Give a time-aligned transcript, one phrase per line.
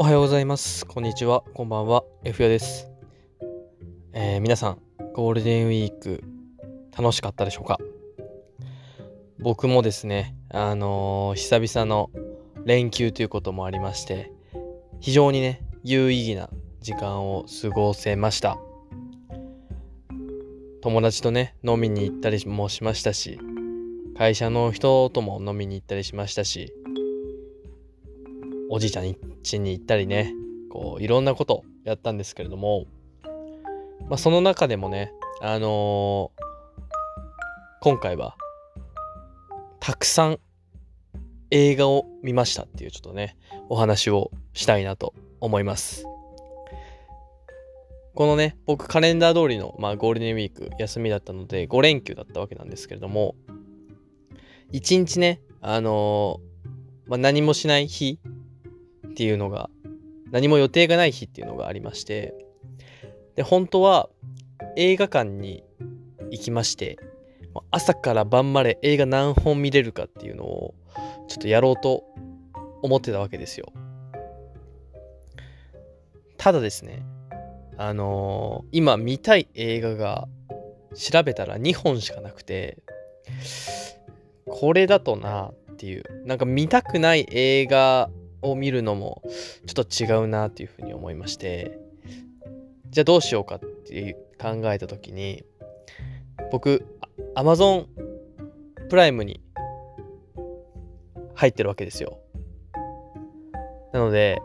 [0.00, 0.86] おはようございます。
[0.86, 1.42] こんにちは。
[1.54, 2.04] こんばんは。
[2.22, 2.88] F やです。
[4.12, 4.78] えー皆さん、
[5.12, 6.22] ゴールデンウィーク、
[6.96, 7.80] 楽しかったでしょうか？
[9.40, 12.10] 僕もですね、あのー久々の
[12.64, 14.30] 連休ということもありまして、
[15.00, 16.48] 非常にね、有意義な
[16.80, 18.56] 時間を過ごせました。
[20.80, 23.40] 友達とね、飲みに行ったりもしましたし、
[24.16, 26.72] 会社の人とも飲みに行ったりしましたし、
[28.70, 29.06] おじいちゃん
[29.42, 30.34] 家に行ったりね、
[30.70, 32.86] こう、いろんなことやったんですけれども、
[34.08, 36.48] まあ、その中でもね、あのー
[37.80, 38.36] 今回は、
[39.78, 40.40] たくさん
[41.52, 43.36] 映画を見ましたっていうちょっとね、
[43.68, 46.04] お話をしたいなと思います。
[48.14, 53.36] このね、僕カレンダー通りの、まあ、ゴールデンウィーク休みだったので5連休だったわけなんですけれども、
[54.72, 58.18] 1日ね、あのーまあ、何もしない日
[59.18, 59.68] っていうのが、
[60.30, 62.34] 何も予定がない日っていうのがありまして、
[63.34, 64.08] で、本当は
[64.76, 65.64] 映画館に
[66.30, 67.00] 行きまして、
[67.72, 70.74] 朝から晩まで映画何本見れるかっていうのを
[71.26, 72.04] ちょっとやろうと
[72.80, 73.72] 思ってたわけですよ。
[76.36, 77.04] ただですね、
[77.76, 80.28] あのー今見たい映画が
[80.94, 82.78] 調べたら2本しかなくて、
[84.46, 88.10] これだとなっていう、なんか見たくない映画
[88.42, 89.22] を見るのも
[89.66, 91.78] ちょっと違うなっていうふうに思いまして、
[92.90, 95.44] じゃあどうしようかって考えた時に、
[96.50, 96.84] 僕、
[97.34, 97.86] あ Amazon
[98.88, 99.42] プライムに
[101.34, 102.18] 入ってるわけですよ。
[103.92, 104.40] なので、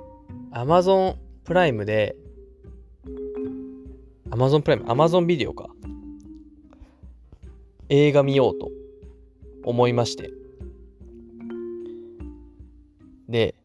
[0.51, 2.15] Amazon プライムで、
[4.29, 5.69] Amazon プライム、Amazon ビデオか。
[7.89, 8.71] 映画見ようと
[9.63, 10.31] 思いまして。
[13.29, 13.55] で、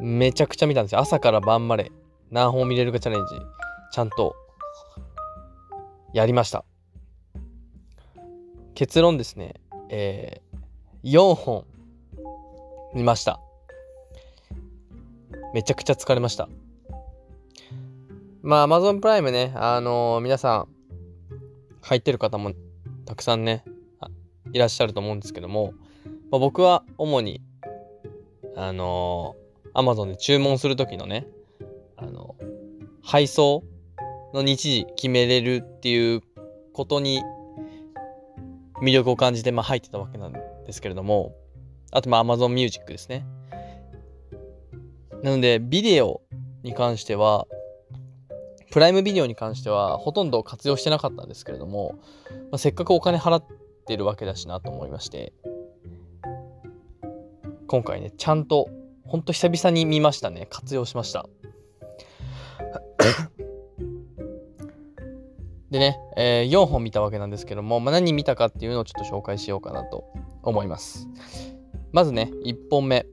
[0.00, 1.00] めちゃくちゃ見たんですよ。
[1.00, 1.90] 朝から晩まで
[2.30, 3.34] 何本見れるかチャレンジ、
[3.92, 4.34] ちゃんと
[6.12, 6.64] やりました。
[8.74, 9.54] 結論ですね、
[9.88, 11.64] えー、4本
[12.94, 13.40] 見ました。
[15.54, 16.48] めちゃくちゃ疲れました。
[18.42, 20.68] まあ、Amazon プライムね、あのー皆さん、
[21.80, 22.52] 入ってる方も
[23.06, 23.64] たくさんね、
[24.52, 25.72] いらっしゃると思うんですけども、
[26.30, 27.40] まあ、僕は主に、
[28.56, 29.45] あのー
[29.76, 31.26] Amazon で注文する時のね、
[31.96, 32.34] あの、
[33.02, 33.62] 配送
[34.32, 36.22] の日時決めれるっていう
[36.72, 37.22] ことに
[38.82, 40.40] 魅力を感じて、まあ、入ってたわけなんで
[40.72, 41.34] すけれども、
[41.92, 43.26] あと、まあ、Amazon Music ですね。
[45.22, 46.22] なので、ビデオ
[46.62, 47.46] に関しては、
[48.70, 51.98] プライムビデオに関しては、ほとんど活用してなかったんですけれども、
[52.50, 53.44] まあ、せっかくお金払っ
[53.86, 55.32] てるわけだしなと思いまして、
[57.66, 58.68] 今回ね、ちゃんと、
[59.06, 60.46] ほんと久々に見ましたね。
[60.50, 61.26] 活用しました。
[65.70, 70.04] でね、えー4本見たわけなんですけども、まあ、何見たかっていうのをちょっと紹介しようかなと
[70.42, 71.08] 思います。
[71.92, 73.06] まずね、1本目。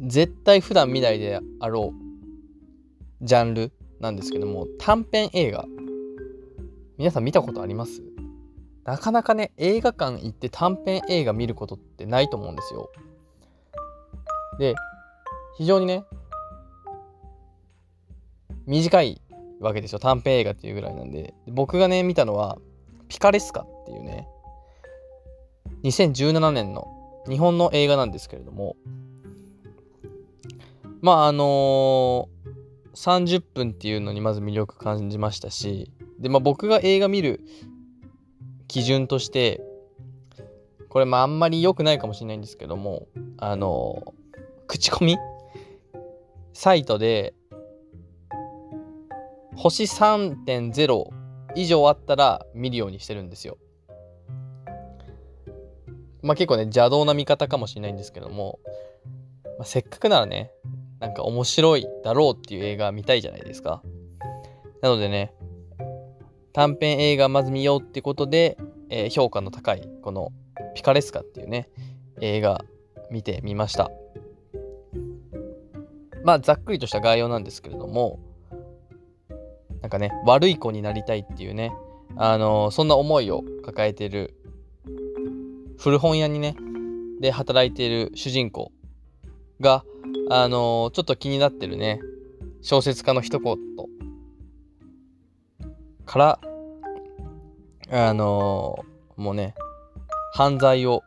[0.00, 5.66] 絶対普段見ないであろうジャンルなんですけども、短編映画。
[6.96, 8.02] 皆さん見たことあります？
[8.84, 12.90] なかなかね、映画館行って短編映画見ることってないと思うんですよ。
[14.58, 14.74] で、
[15.56, 16.04] 非常にね、
[18.66, 19.20] 短い
[19.60, 19.98] わけですよ。
[19.98, 21.34] 短編映画っていうぐらいなんで。
[21.46, 22.58] 僕がね、見たのは、
[23.08, 24.28] ピカレスカっていうね、
[25.84, 26.88] 2017年の
[27.28, 28.76] 日本の映画なんですけれども、
[31.00, 32.38] まああのー
[32.94, 37.40] 30分っていうのにまず魅力感じましたし、で、まあ僕が映画見る
[38.66, 39.62] 基準として、
[40.88, 44.17] これまああんまり良くないかもしれないんですけども、あのー
[44.68, 45.16] 口コミ？
[46.52, 47.34] サイトで
[49.56, 51.08] 星3.0
[51.54, 53.56] 以上あったら見るようにしてるんですよ。
[56.22, 58.60] まあ結構ね邪道な見方かもしれないんですけども、
[59.58, 60.52] まあ、せっかくならね
[61.00, 63.82] なんか面白いだろうっていう映画見たいじゃないですか。
[64.82, 65.32] なのでね
[66.52, 68.58] 短編映画まず見ようってことで、
[68.90, 70.30] えー評価の高いこの
[70.74, 71.70] ピカレスカっていうね
[72.20, 72.62] 映画
[73.10, 73.90] 見てみました。
[76.28, 78.20] まあざっくりとした概要なんですけれども
[79.80, 81.72] なんかね悪い子になりたいっていうね
[82.18, 84.34] あのそんな思いを抱えてる
[85.78, 86.54] 古本屋にね
[87.22, 88.72] で働いている主人公
[89.58, 89.86] が
[90.28, 91.98] あのちょっと気になってるね
[92.60, 93.56] 小説家の一言
[96.04, 96.40] から
[97.90, 98.84] あの
[99.16, 99.54] もうね
[100.34, 101.00] 犯罪を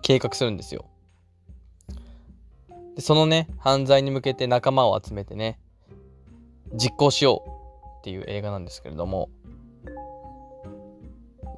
[0.00, 0.86] 計画するんですよ。
[2.94, 5.58] でそのね犯罪に向けて仲間を集めてね
[6.72, 7.50] 実行しよう
[8.00, 9.30] っていう映画なんですけれども。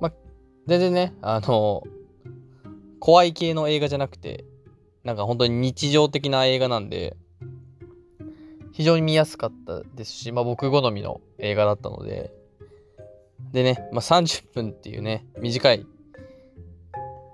[0.01, 0.13] ま
[0.67, 1.83] 全然ねあの
[3.01, 4.45] 怖い系の映画じゃなくて
[5.05, 7.17] なんか本当に日常的な映画なんで
[8.73, 12.33] 非常に見やすかったですし、まあ、僕好みの映画だったので。
[13.53, 15.87] でね、まあ、30分っていうね短い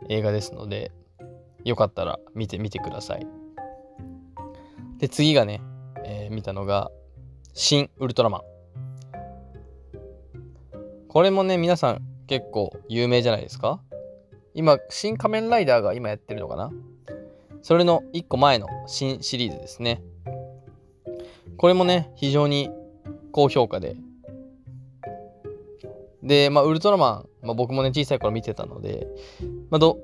[0.08, 0.93] 映画ですので
[1.64, 3.26] よかったら見てみてください。
[5.02, 5.60] で次がね、
[6.04, 6.93] えー、見たのが
[7.54, 8.40] 新ウルトラマン。
[11.08, 13.82] これもね皆さん結構有名じゃないですか？
[14.54, 16.70] 今新仮面ライダーが今やってるのかな？
[17.62, 20.04] それの1個前の新シリーズですね。
[21.56, 22.70] これもね非常に
[23.32, 23.96] 高評価で。
[26.22, 29.08] で、まあ、ウルトラマン、まあ、僕もね、小さい頃見てたので、
[29.70, 29.99] まあ、ど、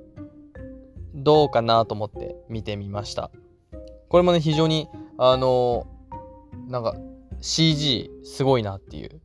[1.15, 3.31] どうかなと思って見てみました。
[4.09, 4.89] これもね、非常に、
[5.19, 6.97] あのー、なんか
[7.41, 9.21] CG すごいなっていう。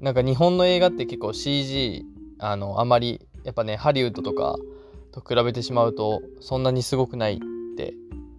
[0.00, 2.04] なんか日本の映画って結構 CG、
[2.38, 4.56] あの、あまり、やっぱね、ハリウッドとか
[5.12, 7.38] と比べてしまうと、そんなにすごくないっ
[7.76, 7.94] て、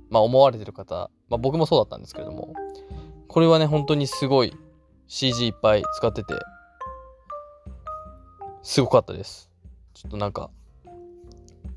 [0.09, 2.53] まあ思われてる方、まあ僕もそうだったんですけれども、
[3.27, 4.55] これはね、本当にすごい
[5.07, 6.33] CG いっぱい使ってて、
[8.63, 9.49] すごかったです。
[9.93, 10.49] ちょっとなんか、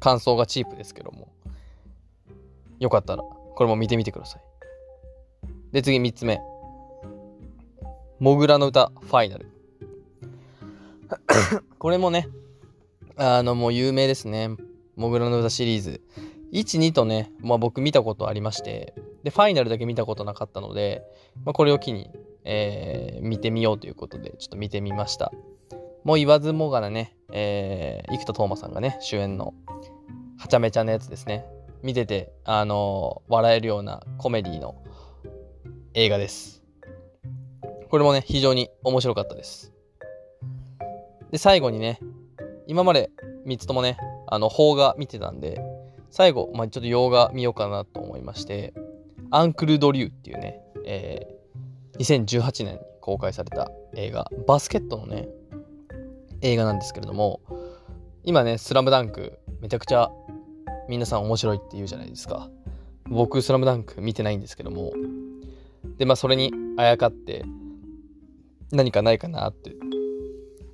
[0.01, 1.29] 感想がチープですけども、
[2.79, 3.23] よかったら、
[3.61, 4.41] これも見てみてください。
[5.71, 6.41] で、次3つ目。
[8.19, 9.51] モグラの歌ファイナル。
[11.79, 12.27] これもね、
[13.17, 14.49] あの、もう有名ですね。
[14.97, 16.01] モグラの歌シリーズ。
[16.53, 21.03] 1、2とね、まあ僕見たことありまして、で、ファイナルだけ見たことなかったので、
[21.45, 22.11] まあ、これを機に、
[22.45, 25.33] えー、見てみようということで、ちょっと見てみました。
[26.05, 29.53] もう言わずもがなね、えー、生田斗真さんがね、主演の、
[30.39, 31.45] はちゃめちゃなやつですね。
[31.83, 34.83] 見てて、あのー、笑えるようなコメディの
[35.95, 36.63] 映画です。
[37.89, 39.73] これもね、非常に面白かったです。
[41.31, 41.99] で、最後にね、
[42.67, 43.11] 今まで
[43.47, 43.97] 3つともね、
[44.27, 45.61] あの、邦画見てたんで、
[46.11, 48.75] 最後、まあ、ちょっと洋画見ようかなと思いまして、
[49.31, 55.29] アンクル・ドリューっていうね、えー、2018年に公開された映画、バスケットのね、
[56.43, 57.41] 映画なんですけれども、
[58.25, 60.11] 今ね、スラムダンクめちゃくちゃ
[60.91, 62.51] 皆さん面白いって言うじゃないですか。
[63.09, 64.93] 僕、スラムダンク見てないんですけども、
[65.99, 67.45] で、まあそれにあやかって
[68.73, 69.73] 何かないかなって、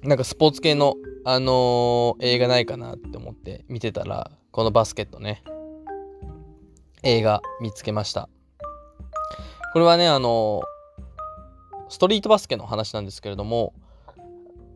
[0.02, 0.94] なんかスポーツ系の、
[1.26, 5.42] あのー、映画ないかなって思って見てたら、このバスケットね、
[7.02, 8.30] 映画見つけました。
[9.74, 13.74] これはね、あのー、ストリートバスケの話なんですけれども、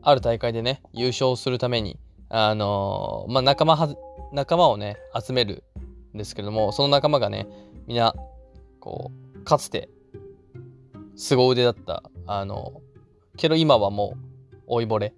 [0.03, 1.99] ある大会でね、優勝するために、
[2.29, 3.89] あのー、まあ、仲間は、
[4.32, 5.65] 仲間をね、集める
[6.15, 7.47] んですけども、その仲間がね、
[7.87, 8.15] みんな、
[8.79, 9.88] こう、かつて、
[11.17, 12.81] 凄腕だった、あの、
[13.37, 14.15] けど今はも
[14.67, 15.15] う、老いぼれ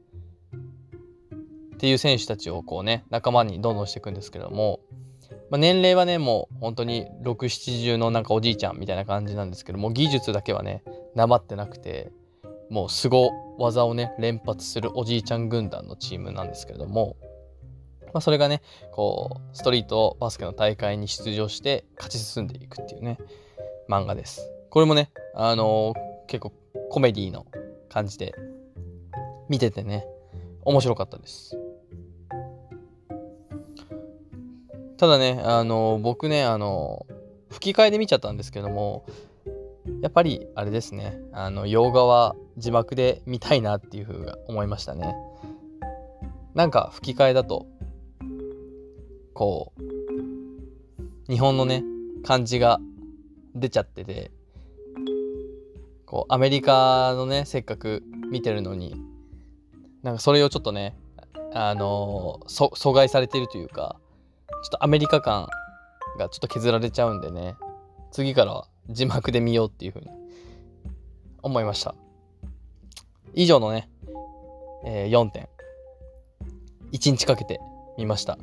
[1.74, 4.80] っていう選手たちをこうね、仲間にどんどんしていくんですけども、
[5.50, 10.82] まあ、年齢はね、もう本当に6、70のなんかおじいちゃんみたいな感じなんですけども、技術だけはね、
[11.14, 12.10] なまってなくて、
[12.70, 17.16] もう凄技をね、連発するおじいちゃん軍団のチームなんですけれども、
[18.12, 18.62] まあ、それがね、
[18.92, 23.18] こう、ストリートバスケの大会に出場して勝ち進んでいくっていうね、
[23.88, 24.50] 漫画です。
[24.70, 26.52] これもね、あのー、結構
[26.90, 27.46] コメディの
[27.88, 28.34] 感じで、
[29.48, 30.06] 見ててね、
[30.62, 31.58] 面白かったです。
[34.96, 39.04] ただね、あのー、僕ね、あのー、吹き替えで見ちゃったんですけども、
[40.00, 45.14] やっぱりあれですね、あの、洋画は字幕で見たいなっていうふうが思いましたね。
[46.54, 47.66] なんか吹き替えだと、
[49.34, 51.84] こう、日本のね、
[52.24, 52.80] 漢字が
[53.54, 54.30] 出ちゃってて、
[56.06, 58.94] こう、アメリカのね、せっかく見てるのに、
[60.02, 60.96] なんかそれをちょっとね、
[61.54, 63.96] あのー、阻害されてるというか、
[64.48, 65.48] ちょっとアメリカ感
[66.18, 67.56] がちょっと削られちゃうんでね、
[68.10, 70.08] 次からは字幕で見ようっていうふうに
[71.42, 71.94] 思いました。
[73.34, 73.88] 以上のね、
[74.84, 75.48] えー、4点。
[76.92, 77.60] 1日かけて
[77.96, 78.38] 見ました。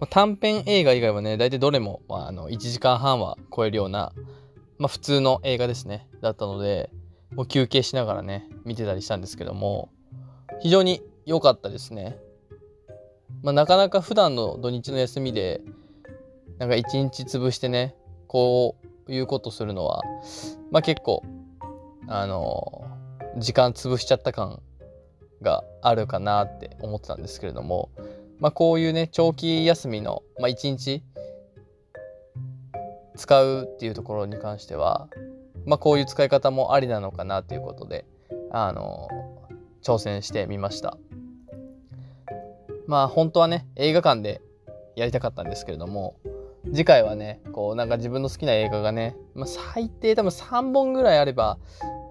[0.00, 4.12] ま短編映画以外はね、大体どれも、まあ、あの1時間半は超えるような、
[4.78, 6.90] まあ、普通の映画ですね、だったので、
[7.34, 9.90] もう休憩しながらね、見てたりしたんですけども、
[10.60, 12.16] 非常に良かったですね。
[13.42, 15.60] まあ、なかなか普段の土日の休みで、
[16.58, 17.94] なんか一日潰してね、
[18.28, 18.76] こ
[19.06, 20.02] ういうことするのは、
[20.70, 21.22] まあ結構、
[22.06, 22.86] あの
[23.36, 24.62] 時間潰しちゃった感
[25.42, 27.90] があるかなって思ってたんですけれども、
[28.48, 31.02] あ、こういうね長期休みの、まあ、1日
[33.16, 35.08] 使うっていうところに関しては、
[35.66, 38.06] まあ、こういう使い方もありなのかなということで、
[38.50, 39.08] あの
[39.82, 40.96] 挑戦してみました。
[42.86, 44.40] まあ本当はね映画館で
[44.96, 46.16] やりたかったんですけれども
[46.72, 51.58] 次回はねこうなんか自分の好きな映画がね、まあ、最低多分3本ぐらいあれば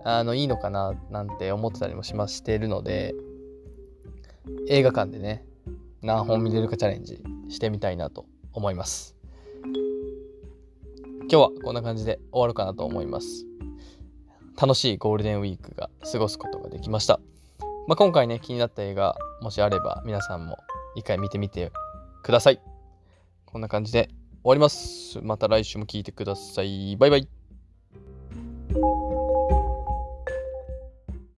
[0.06, 3.16] あのいいのかななんて思ってたりもしましてるので
[4.70, 5.44] 映画館でね
[6.08, 9.14] 何本見れるかチャレンジしてみたいなと思います。
[9.64, 13.46] 今日はこんな感じで終わるかなと思います。
[14.58, 17.20] 楽しいゴールデンウィークが過ごすことができました、
[17.88, 20.58] まあ、今回ね気になった映画もしあれば皆さんも
[20.96, 21.74] 一回見てみて
[22.24, 22.62] ください。
[23.46, 25.20] こんな感じで終わります。
[25.22, 26.96] また来週も聴いてください。
[26.96, 27.37] バイバイ。